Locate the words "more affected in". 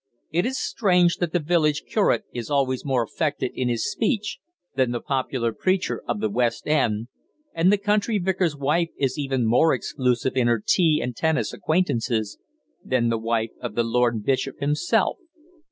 2.83-3.69